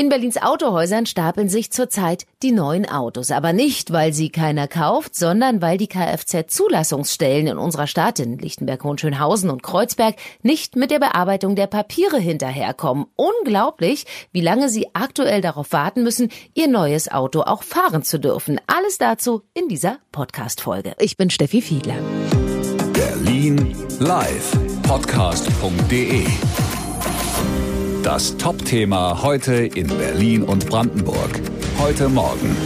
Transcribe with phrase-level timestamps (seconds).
[0.00, 3.30] In Berlins Autohäusern stapeln sich zurzeit die neuen Autos.
[3.30, 8.82] Aber nicht, weil sie keiner kauft, sondern weil die Kfz-Zulassungsstellen in unserer Stadt, in Lichtenberg,
[8.82, 13.08] Hohenschönhausen und Kreuzberg, nicht mit der Bearbeitung der Papiere hinterherkommen.
[13.14, 18.58] Unglaublich, wie lange sie aktuell darauf warten müssen, ihr neues Auto auch fahren zu dürfen.
[18.66, 20.94] Alles dazu in dieser Podcast-Folge.
[20.98, 21.98] Ich bin Steffi Fiedler.
[22.94, 26.24] Berlin live podcast.de
[28.02, 31.40] das Top-Thema heute in Berlin und Brandenburg.
[31.78, 32.56] Heute Morgen.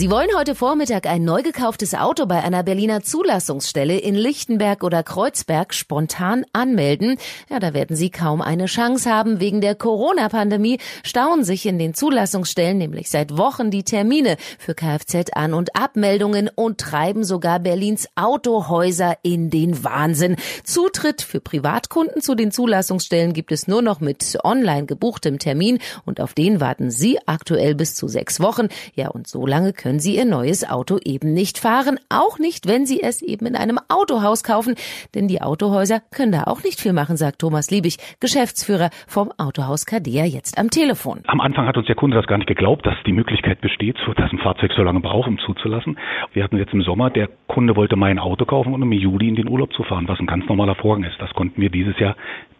[0.00, 5.02] Sie wollen heute Vormittag ein neu gekauftes Auto bei einer Berliner Zulassungsstelle in Lichtenberg oder
[5.02, 7.18] Kreuzberg spontan anmelden.
[7.50, 9.40] Ja, da werden Sie kaum eine Chance haben.
[9.40, 15.52] Wegen der Corona-Pandemie stauen sich in den Zulassungsstellen nämlich seit Wochen die Termine für Kfz-An-
[15.52, 20.36] und Abmeldungen und treiben sogar Berlins Autohäuser in den Wahnsinn.
[20.64, 26.22] Zutritt für Privatkunden zu den Zulassungsstellen gibt es nur noch mit online gebuchtem Termin und
[26.22, 28.68] auf den warten Sie aktuell bis zu sechs Wochen.
[28.94, 32.68] Ja, und so lange können können Sie Ihr neues Auto eben nicht fahren, auch nicht,
[32.68, 34.76] wenn Sie es eben in einem Autohaus kaufen,
[35.16, 39.86] denn die Autohäuser können da auch nicht viel machen, sagt Thomas Liebig, Geschäftsführer vom Autohaus
[39.86, 41.22] Kadea, jetzt am Telefon.
[41.26, 44.30] Am Anfang hat uns der Kunde das gar nicht geglaubt, dass die Möglichkeit besteht, dass
[44.30, 45.98] ein Fahrzeug so lange braucht, um zuzulassen.
[46.34, 49.26] Wir hatten jetzt im Sommer, der Kunde wollte mein Auto kaufen und um im Juli
[49.26, 51.20] in den Urlaub zu fahren, was ein ganz normaler Vorgang ist.
[51.20, 52.14] Das konnten wir dieses Jahr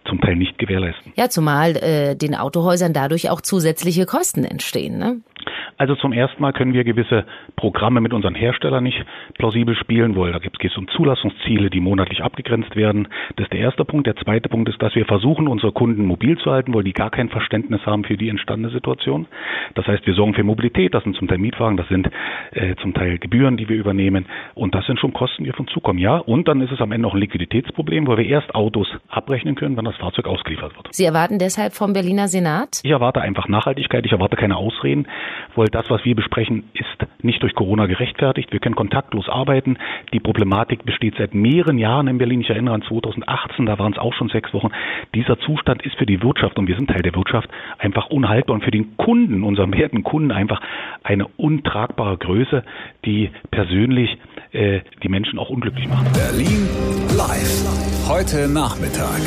[0.06, 1.12] zum Teil nicht gewährleisten.
[1.16, 4.98] Ja, zumal äh, den Autohäusern dadurch auch zusätzliche Kosten entstehen.
[4.98, 5.20] Ne?
[5.80, 7.24] Also zum ersten Mal können wir gewisse
[7.56, 9.02] Programme mit unseren Herstellern nicht
[9.38, 13.08] plausibel spielen, weil da geht es um Zulassungsziele, die monatlich abgegrenzt werden.
[13.36, 14.06] Das ist der erste Punkt.
[14.06, 17.08] Der zweite Punkt ist, dass wir versuchen, unsere Kunden mobil zu halten, weil die gar
[17.08, 19.26] kein Verständnis haben für die entstandene Situation.
[19.74, 22.10] Das heißt, wir sorgen für Mobilität, das sind zum Teil Mietwagen, das sind
[22.50, 25.70] äh, zum Teil Gebühren, die wir übernehmen und das sind schon Kosten, die auf uns
[25.72, 25.98] zukommen.
[25.98, 29.54] Ja, und dann ist es am Ende auch ein Liquiditätsproblem, weil wir erst Autos abrechnen
[29.54, 30.88] können, wenn das Fahrzeug ausgeliefert wird.
[30.90, 32.82] Sie erwarten deshalb vom Berliner Senat?
[32.84, 35.06] Ich erwarte einfach Nachhaltigkeit, ich erwarte keine Ausreden,
[35.56, 36.86] weil das, was wir besprechen, ist
[37.22, 38.52] nicht durch Corona gerechtfertigt.
[38.52, 39.78] Wir können kontaktlos arbeiten.
[40.12, 42.40] Die Problematik besteht seit mehreren Jahren in Berlin.
[42.40, 44.70] Ich erinnere an 2018, da waren es auch schon sechs Wochen.
[45.14, 47.48] Dieser Zustand ist für die Wirtschaft, und wir sind Teil der Wirtschaft,
[47.78, 50.60] einfach unhaltbar und für den Kunden, unseren werten Kunden, einfach
[51.02, 52.64] eine untragbare Größe,
[53.04, 54.16] die persönlich
[54.52, 56.12] äh, die Menschen auch unglücklich macht.
[56.12, 56.68] Berlin
[57.16, 58.08] live.
[58.08, 59.20] Heute Nachmittag.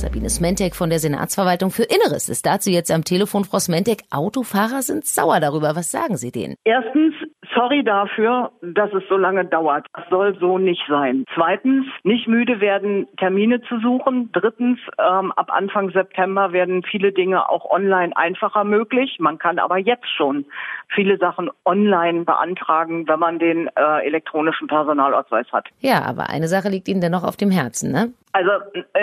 [0.00, 3.44] Sabine Smentek von der Senatsverwaltung für Inneres ist dazu jetzt am Telefon.
[3.44, 5.76] Frau Smentek, Autofahrer sind sauer darüber.
[5.76, 6.54] Was sagen Sie denen?
[6.64, 7.12] Erstens,
[7.54, 9.86] sorry dafür, dass es so lange dauert.
[9.94, 11.24] Das soll so nicht sein.
[11.34, 14.30] Zweitens, nicht müde werden, Termine zu suchen.
[14.32, 19.16] Drittens, ähm, ab Anfang September werden viele Dinge auch online einfacher möglich.
[19.18, 20.44] Man kann aber jetzt schon
[20.88, 25.68] viele Sachen online beantragen, wenn man den äh, elektronischen Personalausweis hat.
[25.80, 28.12] Ja, aber eine Sache liegt Ihnen dennoch auf dem Herzen, ne?
[28.32, 28.50] Also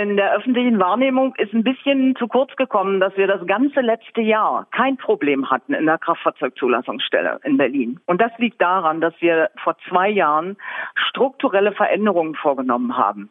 [0.02, 4.22] in der öffentlichen Wahrnehmung ist ein bisschen zu kurz gekommen, dass wir das ganze letzte
[4.22, 8.00] Jahr kein Problem hatten in der Kraftfahrzeugzulassungsstelle in Berlin.
[8.06, 10.58] Und das liegt daran, dass wir vor zwei Jahren
[10.96, 13.30] strukturelle Veränderungen vorgenommen haben.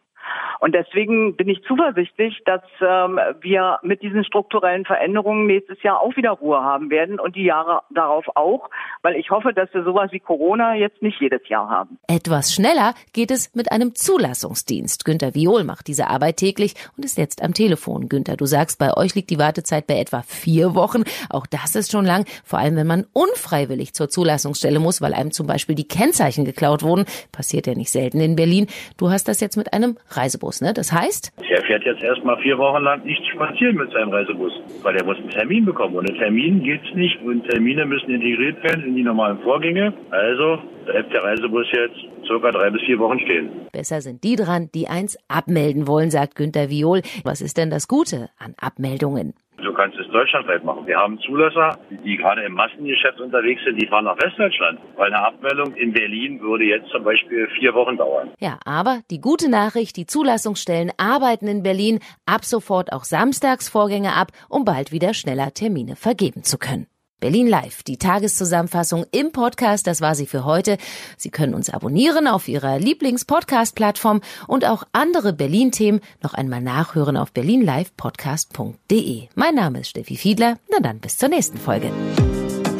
[0.59, 6.15] Und deswegen bin ich zuversichtlich, dass ähm, wir mit diesen strukturellen Veränderungen nächstes Jahr auch
[6.15, 8.69] wieder Ruhe haben werden und die Jahre darauf auch,
[9.01, 11.99] weil ich hoffe, dass wir sowas wie Corona jetzt nicht jedes Jahr haben.
[12.07, 15.05] Etwas schneller geht es mit einem Zulassungsdienst.
[15.05, 18.09] Günter Viol macht diese Arbeit täglich und ist jetzt am Telefon.
[18.09, 21.03] Günter, du sagst, bei euch liegt die Wartezeit bei etwa vier Wochen.
[21.29, 25.31] Auch das ist schon lang, vor allem wenn man unfreiwillig zur Zulassungsstelle muss, weil einem
[25.31, 27.05] zum Beispiel die Kennzeichen geklaut wurden.
[27.31, 28.67] Passiert ja nicht selten in Berlin.
[28.97, 30.73] Du hast das jetzt mit einem Reisebus, ne?
[30.73, 31.33] Das heißt?
[31.49, 35.17] Er fährt jetzt erstmal vier Wochen lang nicht spazieren mit seinem Reisebus, weil er muss
[35.17, 35.95] einen Termin bekommen.
[35.95, 39.93] Ohne Termin geht's nicht und Termine müssen integriert werden in die normalen Vorgänge.
[40.11, 43.49] Also bleibt der Reisebus jetzt circa drei bis vier Wochen stehen.
[43.71, 47.01] Besser sind die dran, die eins abmelden wollen, sagt Günter Viol.
[47.23, 49.33] Was ist denn das Gute an Abmeldungen?
[49.63, 50.85] Du kannst es deutschlandweit machen.
[50.85, 54.79] Wir haben Zulasser, die gerade im Massengeschäft unterwegs sind, die fahren nach Westdeutschland.
[54.95, 58.31] Weil eine Abmeldung in Berlin würde jetzt zum Beispiel vier Wochen dauern.
[58.39, 64.27] Ja, aber die gute Nachricht, die Zulassungsstellen arbeiten in Berlin ab sofort auch Samstagsvorgänge ab,
[64.47, 66.87] um bald wieder schneller Termine vergeben zu können.
[67.19, 70.77] Berlin Live, die Tageszusammenfassung im Podcast, das war sie für heute.
[71.17, 77.31] Sie können uns abonnieren auf Ihrer Lieblings-Podcast-Plattform und auch andere Berlin-Themen noch einmal nachhören auf
[77.31, 79.29] berlinlivepodcast.de.
[79.33, 81.89] Mein Name ist Steffi Fiedler, na dann bis zur nächsten Folge.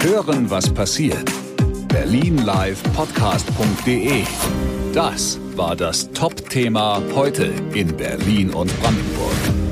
[0.01, 1.31] Hören, was passiert.
[1.87, 4.21] berlinlivepodcast.de
[4.93, 9.66] Das war das Top-Thema heute in Berlin und Brandenburg.